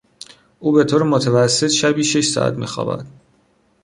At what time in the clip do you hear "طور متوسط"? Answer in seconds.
0.83-1.67